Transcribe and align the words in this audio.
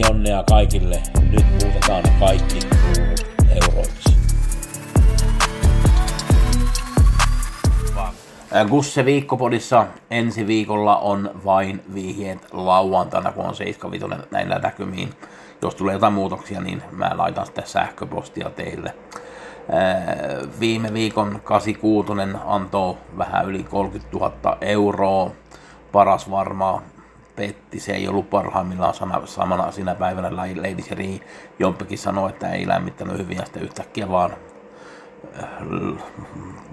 Pelionnea 0.00 0.44
kaikille. 0.48 1.02
Nyt 1.30 1.44
muutetaan 1.62 2.02
kaikki 2.20 2.58
kruunut 2.58 3.26
euroiksi. 3.62 4.16
Gusse 8.68 9.04
viikkopodissa 9.04 9.86
ensi 10.10 10.46
viikolla 10.46 10.96
on 10.96 11.30
vain 11.44 11.82
vihjeet 11.94 12.38
lauantaina, 12.52 13.32
kun 13.32 13.44
on 13.44 13.54
75 13.54 14.26
näillä 14.30 14.58
näkymiin. 14.58 15.10
Jos 15.62 15.74
tulee 15.74 15.92
jotain 15.92 16.12
muutoksia, 16.12 16.60
niin 16.60 16.82
mä 16.92 17.10
laitan 17.16 17.46
sitten 17.46 17.66
sähköpostia 17.66 18.50
teille. 18.50 18.94
Viime 20.60 20.92
viikon 20.92 21.40
86 21.44 22.12
antoi 22.44 22.96
vähän 23.18 23.46
yli 23.46 23.64
30 23.64 24.16
000 24.18 24.58
euroa. 24.60 25.30
Paras 25.92 26.30
varmaan 26.30 26.82
petti, 27.38 27.80
se 27.80 27.92
ei 27.92 28.08
ollut 28.08 28.30
parhaimmillaan 28.30 28.94
sana, 28.94 29.26
samana 29.26 29.72
siinä 29.72 29.94
päivänä 29.94 30.36
Lady 30.36 30.82
Sherry. 30.82 31.20
Jompikin 31.58 31.98
sanoi, 31.98 32.30
että 32.30 32.52
ei 32.52 32.68
lämmittänyt 32.68 33.18
hyvin 33.18 33.36
ja 33.36 33.44
sitten 33.44 33.62
yhtäkkiä 33.62 34.08
vaan 34.08 34.36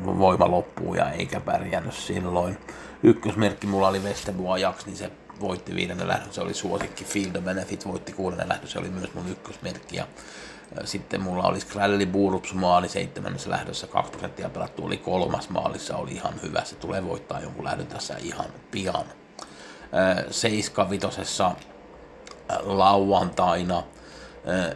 voima 0.06 0.52
loppuu 0.52 0.96
ja 0.96 1.12
eikä 1.12 1.40
pärjännyt 1.40 1.94
silloin. 1.94 2.58
Ykkösmerkki 3.04 3.68
mulla 3.68 3.88
oli 3.88 4.00
Westerbo 4.00 4.52
Ajax, 4.52 4.86
niin 4.86 4.98
se 4.98 5.12
voitti 5.40 5.76
viidennen 5.76 6.08
lähdön, 6.08 6.34
se 6.34 6.42
oli 6.42 6.54
suosikki. 6.54 7.04
Field 7.04 7.36
of 7.36 7.44
Benefit 7.44 7.88
voitti 7.88 8.14
kuudennen 8.14 8.50
lähdön, 8.50 8.68
se 8.68 8.80
oli 8.80 8.90
myös 8.90 9.14
mun 9.14 9.30
ykkösmerkki. 9.30 9.96
Ja 9.96 10.08
sitten 10.84 11.22
mulla 11.22 11.44
oli 11.44 11.60
Skralli 11.60 12.06
Burups 12.06 12.54
maali 12.54 12.90
seitsemännessä 12.90 13.50
lähdössä, 13.50 13.88
2 13.88 14.12
prosenttia 14.12 14.50
pelattu, 14.50 14.86
oli 14.86 14.98
kolmas 14.98 15.50
maalissa, 15.50 15.98
oli 15.98 16.12
ihan 16.12 16.34
hyvä. 16.44 16.64
Se 16.64 16.76
tulee 16.76 17.08
voittaa 17.08 17.40
jonkun 17.40 17.66
lähdön 17.66 17.88
tässä 17.88 18.16
ihan 18.18 18.46
pian. 18.72 19.06
Vitosessa 20.90 21.52
lauantaina 22.64 23.84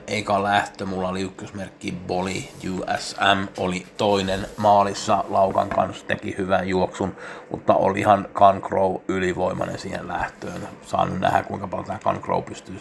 eka 0.08 0.44
lähtö, 0.44 0.86
mulla 0.86 1.10
oli 1.10 1.22
ykkösmerkki 1.22 1.98
Boli 2.08 2.50
USM, 2.70 3.48
oli 3.58 3.86
toinen 3.98 4.40
maalissa, 4.58 5.24
Laukan 5.30 5.70
kanssa 5.70 6.06
teki 6.08 6.36
hyvän 6.38 6.68
juoksun, 6.68 7.16
mutta 7.52 7.74
oli 7.74 8.00
ihan 8.00 8.28
Cancrow 8.34 8.96
ylivoimainen 9.08 9.80
siihen 9.80 10.08
lähtöön. 10.08 10.62
Saan 10.82 11.10
nyt 11.10 11.20
nähdä, 11.20 11.44
kuinka 11.44 11.68
paljon 11.68 11.86
tämä 11.86 12.00
Cancrow 12.00 12.44
pystyy 12.44 12.80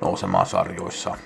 nousemaan 0.00 0.46
sarjoissa. 0.46 1.16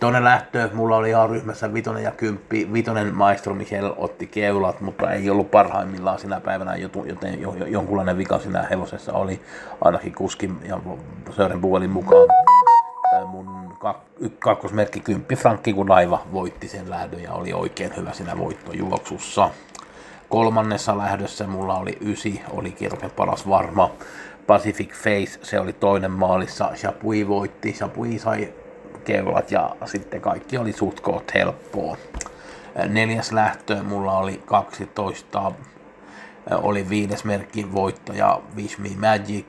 Toinen 0.00 0.24
lähtö, 0.24 0.70
mulla 0.72 0.96
oli 0.96 1.08
ihan 1.08 1.30
ryhmässä 1.30 1.74
vitonen 1.74 2.02
ja 2.04 2.10
kymppi. 2.10 2.72
Vitonen 2.72 3.14
maestro 3.14 3.54
Michel 3.54 3.92
otti 3.96 4.26
keulat, 4.26 4.80
mutta 4.80 5.12
ei 5.12 5.30
ollut 5.30 5.50
parhaimmillaan 5.50 6.18
sinä 6.18 6.40
päivänä, 6.40 6.76
joten 6.76 7.38
jonkunlainen 7.66 8.18
vika 8.18 8.38
siinä 8.38 8.66
hevosessa 8.70 9.12
oli 9.12 9.40
ainakin 9.80 10.14
kuskin 10.14 10.58
ja 10.64 10.80
Sören 11.30 11.60
Buelin 11.60 11.90
mukaan 11.90 12.47
kakkosmerkki 14.38 15.00
Kymppi 15.00 15.36
Frankki, 15.36 15.72
kun 15.72 15.88
laiva 15.88 16.22
voitti 16.32 16.68
sen 16.68 16.90
lähdön 16.90 17.22
ja 17.22 17.32
oli 17.32 17.52
oikein 17.52 17.96
hyvä 17.96 18.12
siinä 18.12 18.38
voittojuoksussa. 18.38 19.50
Kolmannessa 20.28 20.98
lähdössä 20.98 21.46
mulla 21.46 21.78
oli 21.78 21.98
ysi, 22.00 22.42
oli 22.50 22.72
kierroksen 22.72 23.10
paras 23.10 23.48
varma. 23.48 23.90
Pacific 24.46 24.92
Face, 24.92 25.38
se 25.42 25.60
oli 25.60 25.72
toinen 25.72 26.10
maalissa. 26.10 26.70
Chapui 26.74 27.28
voitti, 27.28 27.72
Chapui 27.72 28.18
sai 28.18 28.52
keulat 29.04 29.50
ja 29.50 29.76
sitten 29.84 30.20
kaikki 30.20 30.58
oli 30.58 30.72
suht 30.72 31.00
koht 31.00 31.34
helppoa. 31.34 31.96
Neljäs 32.88 33.32
lähtö 33.32 33.82
mulla 33.82 34.18
oli 34.18 34.42
12 34.46 35.52
oli 36.62 36.88
viides 36.88 37.24
merkki 37.24 37.72
voittaja 37.72 38.40
Wish 38.56 38.78
Me 38.78 38.88
Magic, 38.96 39.46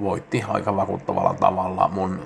voitti 0.00 0.44
aika 0.48 0.76
vakuuttavalla 0.76 1.34
tavalla. 1.34 1.88
Mun 1.88 2.20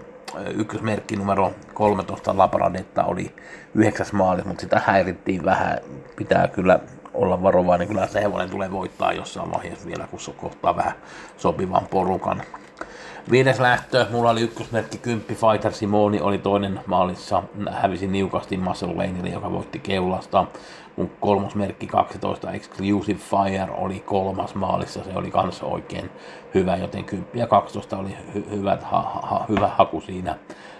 ykkösmerkki 0.54 1.16
numero 1.16 1.52
13 1.74 2.38
Labradetta 2.38 3.04
oli 3.04 3.34
yhdeksäs 3.74 4.12
maali, 4.12 4.42
mutta 4.44 4.60
sitä 4.60 4.82
häirittiin 4.86 5.44
vähän. 5.44 5.78
Pitää 6.16 6.48
kyllä 6.48 6.78
olla 7.14 7.42
varovainen, 7.42 7.88
kyllä 7.88 8.06
se 8.06 8.22
hevonen 8.22 8.50
tulee 8.50 8.70
voittaa 8.70 9.12
jossain 9.12 9.50
vaiheessa 9.50 9.86
vielä, 9.86 10.06
kun 10.10 10.20
se 10.20 10.32
kohtaa 10.32 10.76
vähän 10.76 10.94
sopivan 11.36 11.86
porukan. 11.90 12.42
Viides 13.30 13.60
lähtö, 13.60 14.06
mulla 14.10 14.30
oli 14.30 14.40
ykkösmerkki 14.40 14.98
10 14.98 15.26
Fighter 15.36 15.72
Simoni 15.72 16.20
oli 16.20 16.38
toinen 16.38 16.80
maalissa, 16.86 17.42
hävisi 17.70 18.06
niukasti 18.06 18.56
Muscle 18.56 18.88
Laneille, 18.88 19.28
joka 19.28 19.52
voitti 19.52 19.78
keulasta. 19.78 20.46
Mun 20.96 21.10
kolmosmerkki 21.20 21.86
12 21.86 22.52
Exclusive 22.52 23.18
Fire 23.18 23.68
oli 23.72 24.00
kolmas 24.00 24.54
maalissa, 24.54 25.04
se 25.04 25.10
oli 25.14 25.30
kanssa 25.30 25.66
oikein 25.66 26.10
hyvä, 26.54 26.76
joten 26.76 27.04
10 27.04 27.30
ja 27.34 27.46
12 27.46 27.96
oli 27.96 28.16
hy- 28.34 28.50
hyvät, 28.50 28.82
ha- 28.82 29.20
ha- 29.22 29.44
hyvä 29.48 29.68
haku 29.68 30.00
siinä. 30.00 30.38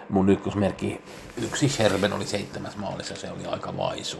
Mun 0.09 0.28
ykkösmerkki 0.28 1.00
yksi 1.44 1.69
Sherben 1.69 2.12
oli 2.12 2.27
seitsemäs 2.27 2.77
maalissa, 2.77 3.16
se 3.16 3.31
oli 3.31 3.47
aika 3.47 3.77
vaisu. 3.77 4.19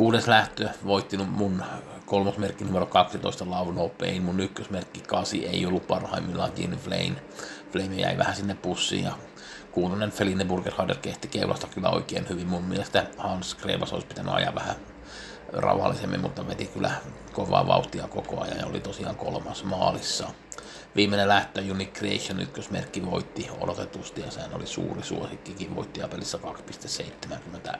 Kuudes 0.00 0.28
lähtö 0.28 0.68
voitti 0.86 1.16
mun 1.16 1.64
kolmosmerkki 2.06 2.64
numero 2.64 2.86
12 2.86 3.44
Love 3.50 3.72
No 3.72 3.88
Pain, 3.88 4.22
mun 4.22 4.40
ykkösmerkki 4.40 5.00
8 5.00 5.40
ei 5.42 5.66
ollut 5.66 5.86
parhaimmillaan 5.86 6.52
Gin 6.52 6.70
Flame. 6.70 7.22
Flame 7.72 7.94
jäi 7.94 8.18
vähän 8.18 8.36
sinne 8.36 8.54
pussiin 8.54 9.04
ja 9.04 9.12
kuulonen 9.72 10.10
Feline 10.10 10.44
Burgerharder 10.44 10.96
kehti 10.96 11.28
keulasta 11.28 11.66
kyllä 11.66 11.90
oikein 11.90 12.28
hyvin. 12.28 12.46
Mun 12.46 12.64
mielestä 12.64 13.06
Hans 13.18 13.54
Krevas 13.54 13.92
olisi 13.92 14.06
pitänyt 14.06 14.34
ajaa 14.34 14.54
vähän 14.54 14.76
rauhallisemmin, 15.52 16.20
mutta 16.20 16.48
veti 16.48 16.66
kyllä 16.66 16.90
kovaa 17.32 17.66
vauhtia 17.66 18.08
koko 18.08 18.40
ajan 18.40 18.58
ja 18.58 18.66
oli 18.66 18.80
tosiaan 18.80 19.16
kolmas 19.16 19.64
maalissa. 19.64 20.28
Viimeinen 20.96 21.28
lähtö 21.28 21.60
Unique 21.70 21.98
Creation 21.98 22.40
ykkösmerkki 22.40 23.06
voitti 23.06 23.50
odotetusti 23.60 24.20
ja 24.20 24.30
sehän 24.30 24.54
oli 24.54 24.66
suuri 24.66 25.02
suosikkikin 25.02 25.76
voittajapelissä 25.76 26.38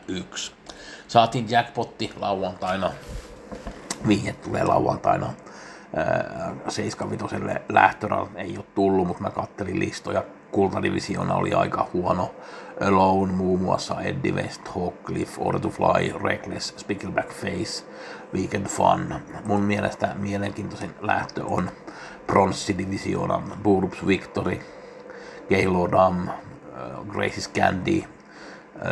2,71. 0.09 0.53
Saatiin 1.09 1.51
jackpotti 1.51 2.13
lauantaina, 2.17 2.93
vihje 4.09 4.33
tulee 4.33 4.65
lauantaina 4.65 5.33
75 6.69 7.37
lähtörä 7.69 8.27
ei 8.37 8.57
ole 8.57 8.65
tullut, 8.75 9.07
mutta 9.07 9.23
mä 9.23 9.31
kattelin 9.31 9.79
listoja. 9.79 10.25
Kultadivisiona 10.53 11.35
oli 11.35 11.55
aika 11.55 11.89
huono. 11.93 12.31
Alone 12.81 13.33
muun 13.33 13.61
muassa 13.61 14.01
Eddie 14.03 14.33
West, 14.33 14.69
Hawkcliff, 14.69 15.39
Order 15.39 15.61
to 15.61 15.69
Fly, 15.69 16.13
Reckless, 16.23 16.75
Spickleback 16.77 17.31
Face, 17.33 17.85
Weekend 18.35 18.67
Fun. 18.67 19.15
Mun 19.45 19.61
mielestä 19.63 20.15
mielenkiintoisin 20.19 20.95
lähtö 21.01 21.45
on 21.45 21.71
Bronssidivisioona, 22.27 23.43
Burups 23.63 24.07
Victory, 24.07 24.61
Gaylord 25.49 25.93
Dam, 25.93 26.29
Grace's 27.09 27.51
Candy, 27.55 28.05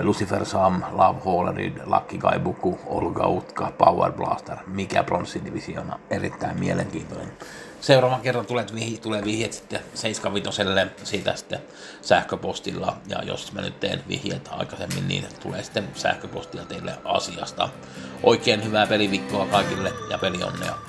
Lucifer 0.02 0.44
Sam, 0.44 0.82
Love 0.92 1.20
Hollerid, 1.24 1.76
Lucky 1.84 2.18
Guy 2.18 2.38
Buku, 2.38 2.78
Olga 2.86 3.26
Utka, 3.28 3.72
Power 3.78 4.12
Blaster, 4.12 4.56
mikä 4.66 5.04
bronssidivisioona, 5.04 5.98
erittäin 6.10 6.60
mielenkiintoinen. 6.60 7.32
Seuraavan 7.80 8.20
kerran 8.20 8.46
tulee, 8.46 8.66
vihi, 8.74 8.98
tulee 8.98 9.24
vihjeet 9.24 9.52
sitten 9.52 9.80
75 9.94 10.60
siitä 11.04 11.36
sitten 11.36 11.58
sähköpostilla, 12.02 12.96
ja 13.08 13.22
jos 13.22 13.52
mä 13.52 13.60
nyt 13.60 13.80
teen 13.80 14.02
vihjeet 14.08 14.48
aikaisemmin, 14.52 15.08
niin 15.08 15.26
tulee 15.42 15.62
sitten 15.62 15.88
sähköpostia 15.94 16.64
teille 16.64 16.92
asiasta. 17.04 17.68
Oikein 18.22 18.64
hyvää 18.64 18.86
peliviikkoa 18.86 19.46
kaikille 19.46 19.92
ja 20.10 20.18
pelionnea! 20.18 20.87